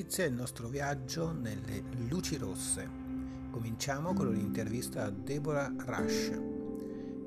[0.00, 2.88] inizia il nostro viaggio nelle luci rosse.
[3.50, 6.30] Cominciamo con un'intervista a Deborah Rush,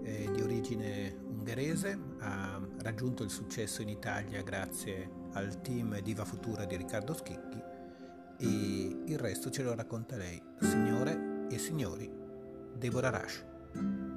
[0.01, 6.65] eh, di origine ungherese, ha raggiunto il successo in Italia grazie al team Diva Futura
[6.65, 7.61] di Riccardo Schicchi
[8.37, 10.41] e il resto ce lo racconta lei.
[10.59, 12.09] Signore e signori,
[12.75, 14.12] Deborah Rush.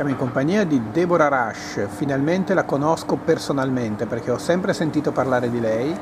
[0.00, 5.50] Siamo in compagnia di Deborah Rush, finalmente la conosco personalmente perché ho sempre sentito parlare
[5.50, 5.94] di lei,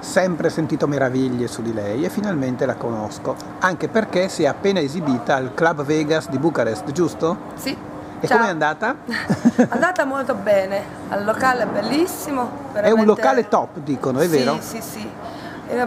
[0.00, 4.80] sempre sentito meraviglie su di lei e finalmente la conosco, anche perché si è appena
[4.80, 7.36] esibita al Club Vegas di Bucarest, giusto?
[7.54, 7.78] Sì.
[8.18, 8.96] E com'è andata?
[9.06, 12.50] è andata molto bene, il locale è bellissimo.
[12.72, 14.58] È un locale top, dicono, è sì, vero?
[14.60, 15.10] Sì, sì, sì.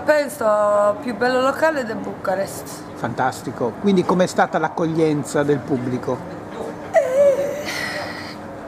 [0.05, 2.84] penso più bello locale di Bucarest.
[2.94, 3.73] Fantastico.
[3.81, 6.36] Quindi com'è stata l'accoglienza del pubblico?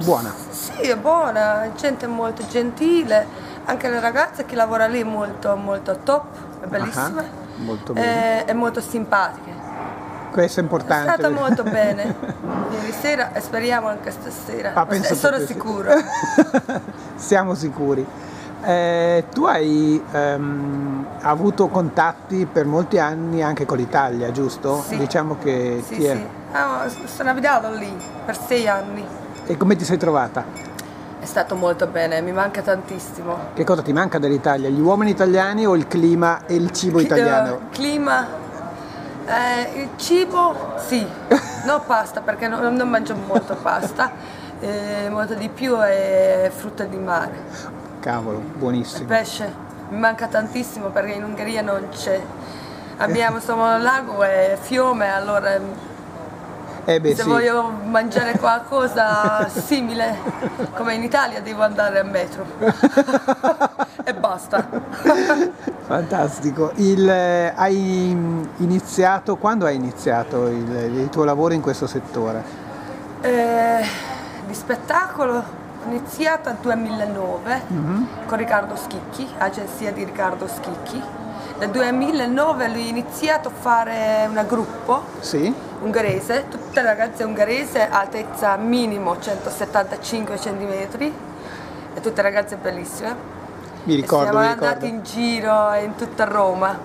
[0.03, 0.33] Buona?
[0.49, 3.25] Sì, è buona, gente molto gentile,
[3.65, 6.25] anche le ragazze che lavora lì molto, molto top,
[6.61, 7.21] è bellissima.
[7.21, 8.45] Uh-huh, molto bene.
[8.45, 9.51] E, molto simpatiche.
[10.31, 11.11] Questo è importante.
[11.11, 12.15] È stata molto bene
[12.71, 14.71] ieri sera e speriamo anche stasera.
[14.73, 15.91] Ah, penso sono sicuro.
[17.15, 18.05] Siamo sicuri.
[18.61, 24.83] Eh, tu hai ehm, avuto contatti per molti anni anche con l'Italia, giusto?
[24.87, 24.97] Sì.
[24.97, 26.15] Diciamo che sì, ti è...
[26.15, 26.25] sì.
[26.51, 27.93] Ah, sono abitato lì
[28.25, 29.05] per sei anni.
[29.49, 30.45] E come ti sei trovata?
[31.19, 33.35] È stato molto bene, mi manca tantissimo.
[33.55, 34.69] Che cosa ti manca dell'Italia?
[34.69, 37.53] Gli uomini italiani o il clima e il cibo italiano?
[37.53, 38.27] Il clima,
[39.25, 41.03] eh, il cibo sì,
[41.65, 44.11] non pasta perché non, non mangio molto pasta,
[44.61, 47.33] eh, molto di più è frutta di mare.
[48.01, 49.01] Cavolo, buonissimo.
[49.01, 49.51] Il pesce
[49.89, 52.21] mi manca tantissimo perché in Ungheria non c'è.
[52.97, 55.59] Abbiamo solo un lago e fiume, allora
[56.89, 57.27] eh beh, Se sì.
[57.27, 60.17] voglio mangiare qualcosa simile
[60.73, 62.45] come in Italia devo andare a metro
[64.03, 64.67] e basta.
[65.85, 66.71] Fantastico.
[66.75, 68.09] Il, eh, hai
[68.57, 72.43] iniziato, quando hai iniziato il, il tuo lavoro in questo settore?
[73.21, 73.85] Eh,
[74.47, 78.03] di spettacolo ho iniziato nel 2009 mm-hmm.
[78.25, 81.01] con Riccardo Schicchi, agenzia di Riccardo Schicchi.
[81.59, 85.03] Nel 2009 ho iniziato a fare un gruppo.
[85.19, 90.71] Sì ungherese, tutte ragazze ungherese, altezza minimo 175 cm
[91.93, 93.37] e tutte ragazze bellissime.
[93.83, 94.25] Mi ricordo.
[94.25, 94.95] E siamo mi andati ricordo.
[94.95, 96.77] in giro in tutta Roma.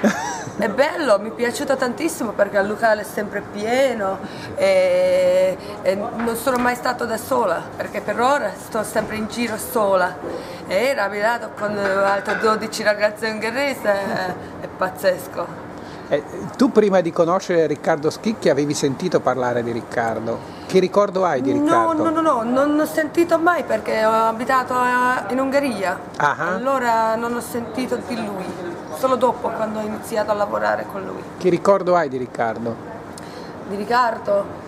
[0.58, 4.18] è bello, mi è piaciuto tantissimo perché il locale è sempre pieno
[4.56, 9.56] e, e, non sono mai stato da sola perché per ora sto sempre in giro
[9.56, 10.16] sola
[10.66, 15.66] e era abitato con altre 12 ragazze ungherese, è, è pazzesco.
[16.10, 16.24] Eh,
[16.56, 20.56] tu prima di conoscere Riccardo Schicchi avevi sentito parlare di Riccardo.
[20.66, 22.02] Che ricordo hai di Riccardo?
[22.02, 24.74] No, no, no, no non ho sentito mai perché ho abitato
[25.28, 25.98] in Ungheria.
[26.16, 26.54] Ah.
[26.54, 28.44] Allora non ho sentito di lui,
[28.98, 31.22] solo dopo quando ho iniziato a lavorare con lui.
[31.38, 32.74] Che ricordo hai di Riccardo?
[33.68, 34.66] Di Riccardo?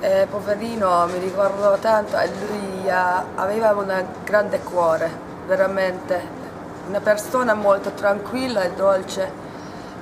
[0.00, 5.10] Eh, poverino, mi ricordo tanto, lui aveva un grande cuore,
[5.46, 6.42] veramente.
[6.86, 9.30] Una persona molto tranquilla e dolce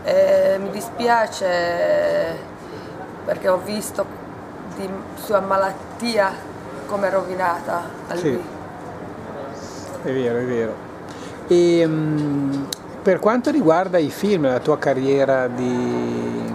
[0.03, 2.37] eh, mi dispiace
[3.25, 4.05] perché ho visto
[4.75, 6.33] di sua malattia
[6.87, 8.21] come rovinata a lui.
[8.21, 8.43] Sì.
[10.03, 10.75] È vero, è vero.
[11.47, 12.67] E, um,
[13.03, 16.53] per quanto riguarda i film, la tua carriera di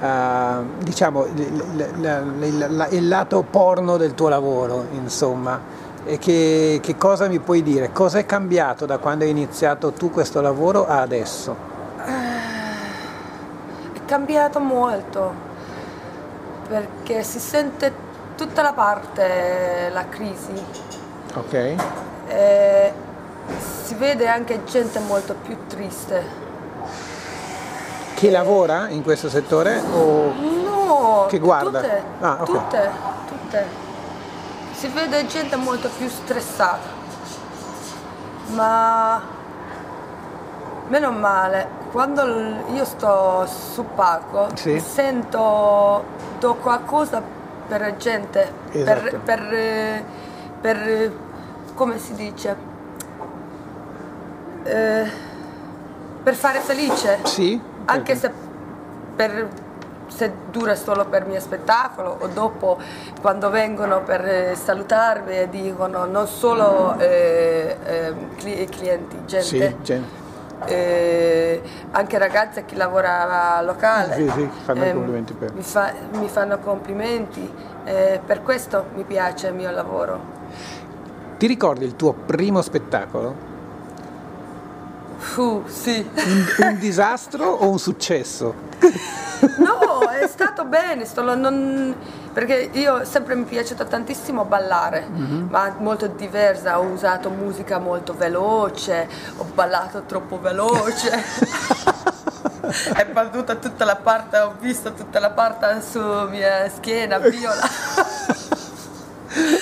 [0.00, 1.90] uh, diciamo il,
[2.40, 5.60] il, il lato porno del tuo lavoro, insomma,
[6.06, 7.92] e che, che, cosa mi puoi dire?
[7.92, 11.56] Cosa è cambiato da quando hai iniziato tu questo lavoro a adesso?
[13.92, 15.52] È cambiato molto
[16.68, 17.92] perché si sente
[18.34, 20.52] tutta la parte, la crisi.
[21.34, 21.74] Ok.
[22.26, 22.92] E
[23.84, 26.42] si vede anche gente molto più triste.
[28.14, 31.80] Che lavora in questo settore o no, che guarda?
[31.80, 32.46] Tutte, ah, okay.
[32.46, 32.90] tutte,
[33.26, 33.82] tutte
[34.84, 36.88] si vede gente molto più stressata,
[38.48, 39.22] ma
[40.88, 42.22] meno male, quando
[42.72, 44.78] io sto sul palco sì.
[44.80, 46.04] sento
[46.38, 47.22] do qualcosa
[47.66, 49.00] per gente, esatto.
[49.00, 50.04] per, per,
[50.60, 51.12] per,
[51.74, 52.54] come si dice,
[54.64, 55.10] eh,
[56.22, 58.30] per fare felice, sì, anche se
[59.14, 59.48] per
[60.06, 62.78] se dura solo per il mio spettacolo o dopo
[63.20, 69.42] quando vengono per eh, salutarmi e dicono non solo eh, eh, clienti, gente.
[69.42, 70.22] Sì, gente.
[70.66, 75.52] eh, anche ragazze che lavora locale sì, sì, fanno eh, complimenti per.
[75.52, 77.52] Mi, fa, mi, fanno complimenti,
[77.84, 80.42] eh, per questo mi piace il mio lavoro.
[81.38, 83.52] Ti ricordi il tuo primo spettacolo?
[85.36, 86.08] Uh, sì.
[86.14, 88.54] Un, un disastro o un successo?
[89.58, 91.94] No, è stato bene, sto, non,
[92.32, 95.48] perché io sempre mi è piaciuto tantissimo ballare, mm-hmm.
[95.50, 99.06] ma molto diversa, ho usato musica molto veloce,
[99.36, 101.22] ho ballato troppo veloce.
[102.94, 107.68] è battuta tutta la parte, ho visto tutta la parte sulla mia schiena viola.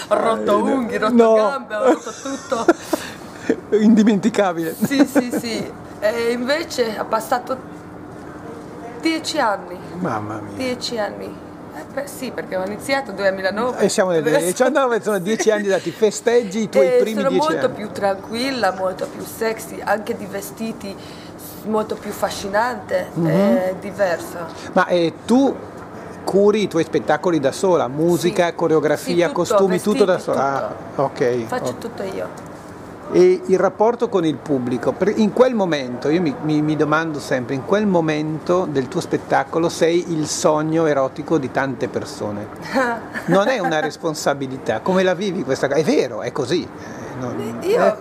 [0.09, 1.35] ho rotto unghie, rotto no.
[1.35, 2.67] gambe, ho rotto tutto.
[3.81, 4.75] Indimenticabile.
[4.75, 5.73] Sì, sì, sì.
[6.01, 7.81] E invece ha passato
[9.03, 9.77] Dieci anni.
[9.99, 10.57] Mamma mia.
[10.57, 11.25] Dieci anni.
[11.75, 13.79] Eh beh, sì, perché ho iniziato nel 2009.
[13.79, 17.41] E siamo nel 2019, sono dieci anni dati festeggi i tuoi e primi dieci anni.
[17.41, 20.95] Sono molto più tranquilla, molto più sexy, anche di vestiti
[21.65, 23.57] molto più affascinante, mm-hmm.
[23.57, 24.47] è diversa.
[24.73, 25.55] Ma eh, tu
[26.23, 28.55] curi i tuoi spettacoli da sola, musica, sì.
[28.55, 30.69] coreografia, sì, tutto, costumi, vestiti, tutto da sola?
[30.69, 31.45] Ah, ok.
[31.47, 32.52] Faccio tutto io
[33.13, 34.95] e il rapporto con il pubblico.
[35.17, 39.69] In quel momento, io mi, mi, mi, domando sempre, in quel momento del tuo spettacolo
[39.69, 42.49] sei il sogno erotico di tante persone.
[43.27, 45.79] Non è una responsabilità, come la vivi questa cosa?
[45.79, 46.63] È vero, è così.
[46.63, 47.59] Eh, non...
[47.61, 47.99] Io...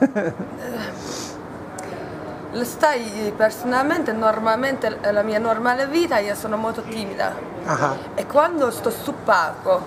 [2.53, 7.33] Lo stai personalmente, normalmente la mia normale vita, io sono molto timida
[7.65, 7.95] uh-huh.
[8.13, 9.81] e quando sto su palco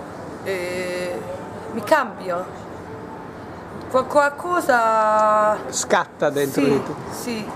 [0.44, 1.20] eh,
[1.72, 2.63] mi cambio,
[4.06, 6.92] qualcosa scatta dentro sì, di te.
[7.10, 7.46] Sì.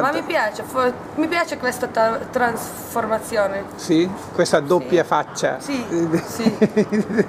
[0.00, 0.64] Ma mi piace,
[1.16, 3.64] mi piace questa tra- trasformazione.
[3.76, 5.08] Sì, questa doppia sì.
[5.08, 5.60] faccia.
[5.60, 5.84] Sì,
[6.26, 6.56] sì.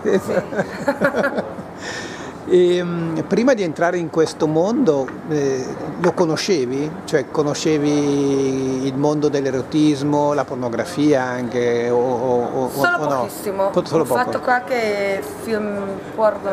[0.01, 0.41] sì.
[2.45, 5.65] E, um, prima di entrare in questo mondo eh,
[6.01, 6.91] lo conoscevi?
[7.05, 11.89] Cioè conoscevi il mondo dell'erotismo, la pornografia anche?
[11.89, 13.71] O, o, solo o pochissimo.
[13.73, 13.85] No?
[13.85, 14.19] Solo Ho poco.
[14.19, 16.51] fatto qualche film porno,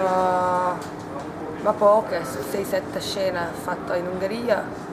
[1.63, 4.89] ma poche, 6-7 scene fatto in Ungheria.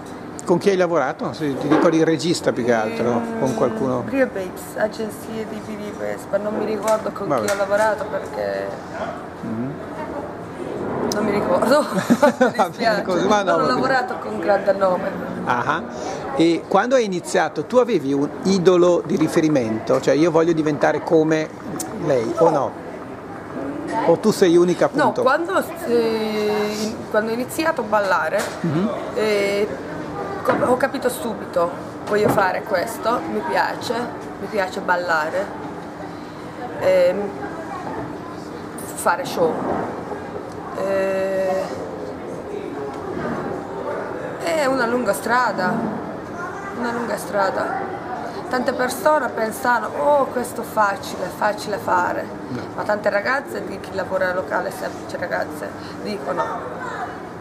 [0.46, 1.32] Con chi hai lavorato?
[1.34, 3.20] Se ti ricordi il regista più che altro?
[3.20, 4.04] Mm, con qualcuno?
[4.08, 5.92] Real Babes, agenzia di BD
[6.32, 7.46] ma non mi ricordo con Vabbè.
[7.46, 8.68] chi ho lavorato perché...
[9.46, 9.97] Mm-hmm
[11.18, 11.82] non mi ricordo,
[12.78, 15.12] mi ma no, non ho lavorato con grande nome.
[15.46, 15.82] Ah,
[16.36, 20.00] e quando hai iniziato tu avevi un idolo di riferimento?
[20.00, 21.50] Cioè io voglio diventare come
[22.06, 22.86] lei o no?
[24.06, 25.24] O tu sei unica appunto?
[25.24, 28.88] No, quando, eh, quando ho iniziato a ballare mm-hmm.
[29.16, 29.68] eh,
[30.66, 31.72] ho capito subito,
[32.06, 33.94] voglio fare questo, mi piace,
[34.40, 35.46] mi piace ballare,
[36.80, 37.16] eh,
[38.96, 39.97] fare show
[40.78, 41.64] eh,
[44.44, 45.74] è una lunga strada,
[46.78, 47.96] una lunga strada.
[48.50, 52.62] Tante persone pensano, oh questo è facile, facile fare, no.
[52.76, 55.70] ma tante ragazze di chi lavora locale, semplici ragazze,
[56.02, 56.46] dicono,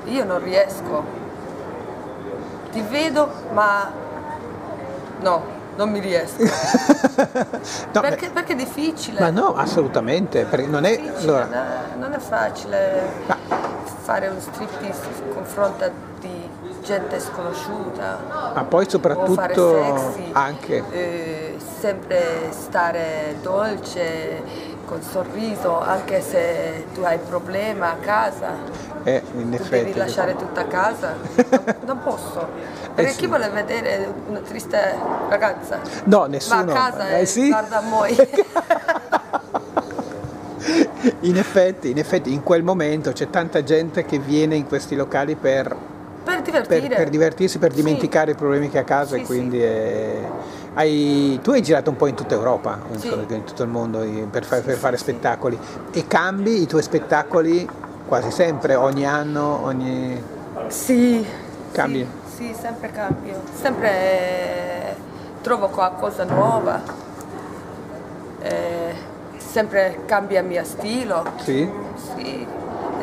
[0.04, 1.04] io non riesco,
[2.72, 3.88] ti vedo ma
[5.20, 6.42] no, non mi riesco.
[7.92, 9.20] no, perché, perché, è difficile.
[9.20, 10.46] Ma no, assolutamente.
[10.66, 11.48] Non è, allora...
[11.96, 13.36] non è facile ma...
[14.02, 15.00] fare un striptease
[15.32, 16.48] con fronte di
[16.82, 18.52] gente sconosciuta.
[18.54, 20.82] Ma poi soprattutto sexy, anche.
[20.90, 24.42] Eh, sempre stare dolce,
[24.86, 28.94] con sorriso, anche se tu hai problema a casa.
[29.06, 29.84] Eh, in effetti.
[29.84, 31.14] Devi lasciare tutta casa?
[31.86, 32.48] Non, posso.
[32.92, 33.20] Perché eh sì.
[33.20, 34.96] chi vuole vedere una triste
[35.28, 35.78] ragazza?
[36.04, 36.64] No, nessuno.
[36.64, 37.46] Va a casa eh, e sì.
[37.46, 38.16] guarda a noi.
[41.20, 45.36] in effetti, in effetti, in quel momento c'è tanta gente che viene in questi locali
[45.36, 45.76] per,
[46.24, 48.32] per, per, per divertirsi, per dimenticare sì.
[48.32, 50.18] i problemi che ha a casa sì, e quindi è...
[50.74, 54.62] hai, tu hai girato un po' in tutta Europa, in tutto il mondo per, fare,
[54.62, 55.56] per fare spettacoli
[55.92, 60.22] e cambi i tuoi spettacoli quasi sempre, ogni anno, ogni...
[60.68, 61.26] Sì.
[61.72, 62.08] Cambi?
[62.24, 64.94] Sì, sì sempre cambio, sempre eh,
[65.42, 66.80] trovo qualcosa nuova,
[68.40, 68.94] eh,
[69.36, 71.14] sempre cambia il mio stile.
[71.42, 71.70] Sì?
[72.14, 72.46] Sì,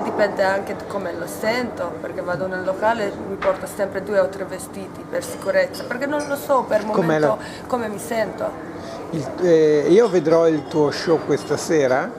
[0.03, 4.19] dipende anche da come lo sento, perché vado nel locale e mi porto sempre due
[4.19, 7.37] o tre vestiti per sicurezza, perché non lo so per il momento la...
[7.67, 8.71] come mi sento.
[9.11, 12.09] Il, eh, io vedrò il tuo show questa sera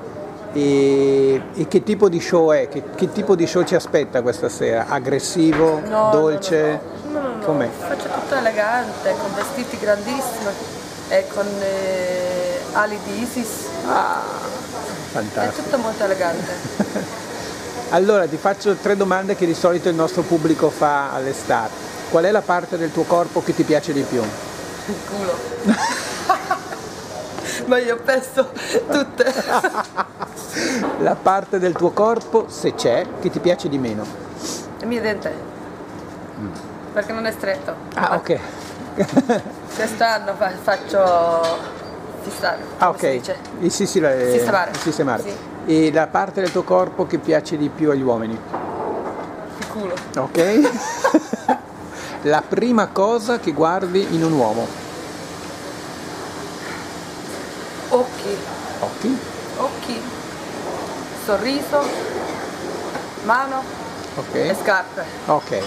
[0.55, 2.69] e, e, che tipo di show è?
[2.69, 4.87] Che, che, tipo di show ci aspetta questa sera?
[4.89, 5.81] Aggressivo?
[5.81, 6.81] No, dolce?
[7.11, 7.69] No, no, no, Com'è?
[7.77, 10.53] Faccio tutto elegante, con vestiti grandissimi
[11.09, 13.67] e con eh, ali di Isis.
[13.87, 14.23] Ah,
[15.11, 15.61] fantastico.
[15.61, 16.53] È tutto molto elegante.
[17.91, 21.93] allora ti faccio tre domande che di solito il nostro pubblico fa all'estate.
[22.11, 24.23] Qual è la parte del tuo corpo che ti piace di più?
[24.23, 25.35] Il culo.
[27.67, 28.51] Ma io penso
[28.91, 29.33] tutte.
[30.99, 34.05] la parte del tuo corpo, se c'è, che ti piace di meno?
[34.81, 35.33] Il mio dente.
[36.39, 36.49] Mm.
[36.93, 37.75] Perché non è stretto.
[37.95, 38.39] Ah, ok.
[39.75, 41.43] Quest'anno fa- faccio
[42.23, 42.59] fissare.
[42.79, 43.21] Ah, ok.
[43.61, 44.31] Il sistemare.
[44.31, 44.75] Sistemare.
[44.75, 45.23] sistemare.
[45.23, 45.35] Sì.
[45.67, 48.39] E la parte del tuo corpo che piace di più agli uomini?
[49.59, 49.95] Il culo.
[50.17, 51.59] Ok.
[52.23, 54.84] la prima cosa che guardi in un uomo?
[57.95, 58.37] Occhi.
[58.81, 59.19] Occhi.
[59.57, 60.03] Occhi.
[61.25, 61.81] Sorriso.
[63.23, 63.63] Mano.
[64.17, 64.35] Ok.
[64.35, 65.05] E scarpe.
[65.27, 65.63] Ok.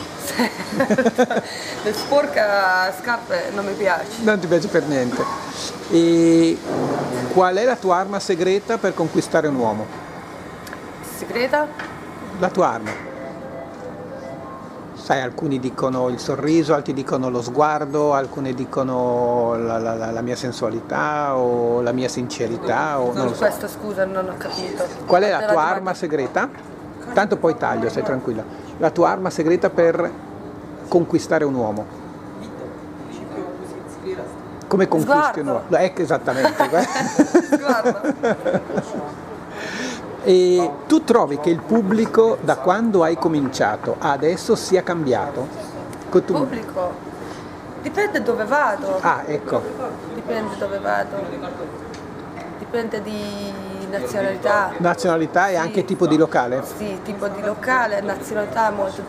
[1.83, 4.23] Le sporca scarpe non mi piace.
[4.23, 5.23] Non ti piace per niente.
[5.89, 6.57] E
[7.31, 9.85] qual è la tua arma segreta per conquistare un uomo?
[11.17, 11.65] Segreta?
[12.39, 12.91] La tua arma
[15.07, 20.35] sai, alcuni dicono il sorriso, altri dicono lo sguardo, alcuni dicono la, la, la mia
[20.35, 22.99] sensualità o la mia sincerità.
[22.99, 23.37] O, non so.
[23.37, 24.83] Questa scusa non ho capito.
[25.05, 26.49] Qual è la tua arma segreta?
[27.13, 28.43] Tanto poi taglio, stai tranquilla.
[28.79, 30.11] La tua arma segreta per
[30.89, 31.85] conquistare un uomo?
[34.67, 35.39] Come conquisti Sguardo.
[35.39, 35.77] un uomo?
[35.77, 36.63] Ecco esattamente.
[37.55, 39.25] Sguardo.
[40.29, 45.47] E tu trovi che il pubblico da quando hai cominciato adesso sia cambiato?
[46.11, 46.91] Il pubblico?
[47.81, 48.97] Dipende dove vado.
[48.99, 49.61] Ah, ecco.
[50.15, 51.15] Dipende dove vado.
[52.57, 53.53] Dipende di
[53.89, 54.73] nazionalità.
[54.79, 55.59] Nazionalità e sì.
[55.59, 56.61] anche tipo di locale?
[56.75, 59.01] Sì, tipo di locale, nazionalità è molto,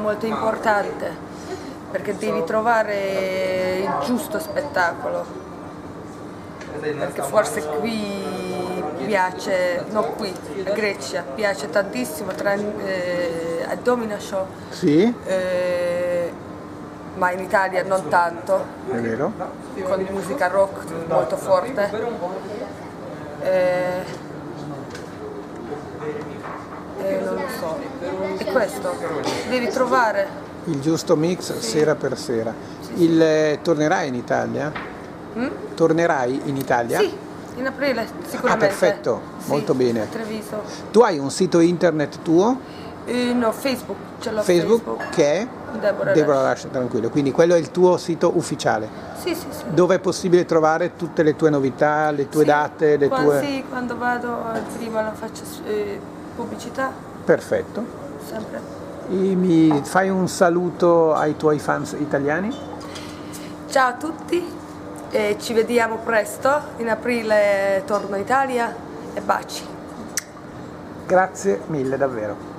[0.00, 1.14] molto importante
[1.88, 5.24] perché devi trovare il giusto spettacolo.
[6.80, 10.32] Perché forse qui piace, no qui,
[10.64, 14.46] a Grecia, piace tantissimo tra, eh, a Domina Show.
[14.70, 15.14] Sì.
[15.24, 16.32] Eh,
[17.16, 18.64] ma in Italia non tanto.
[18.90, 19.32] È vero.
[19.82, 21.90] Con musica rock molto forte.
[23.42, 24.04] Eh,
[27.02, 27.78] eh, non lo so.
[28.38, 28.96] E questo,
[29.48, 30.50] devi trovare.
[30.64, 31.70] Il giusto mix sì.
[31.70, 32.54] sera per sera.
[32.94, 34.72] Il, eh, tornerai in Italia?
[35.36, 35.48] Mm?
[35.74, 37.00] Tornerai in Italia?
[37.00, 37.30] Sì.
[37.56, 38.64] In aprile sicuramente.
[38.64, 40.08] Ah, perfetto, sì, molto bene.
[40.08, 40.62] Treviso.
[40.90, 42.58] Tu hai un sito internet tuo?
[43.04, 45.08] Eh, no, Facebook, ce l'ho Facebook, Facebook.
[45.10, 45.48] che è?
[45.80, 46.68] Deborah, Deborah Rush.
[46.70, 47.10] tranquillo.
[47.10, 48.88] Quindi quello è il tuo sito ufficiale?
[49.18, 49.64] Sì, sì, sì.
[49.68, 53.40] Dove è possibile trovare tutte le tue novità, le tue sì, date, le quando, tue...
[53.40, 54.36] Sì, quando vado
[54.76, 56.00] prima la faccio eh,
[56.36, 56.92] pubblicità.
[57.24, 57.84] Perfetto.
[58.24, 58.60] Sempre.
[59.10, 62.54] E mi fai un saluto ai tuoi fans italiani?
[63.68, 64.44] Ciao a tutti,
[65.12, 68.74] e ci vediamo presto, in aprile torno in Italia
[69.12, 69.62] e baci.
[71.06, 72.51] Grazie mille davvero.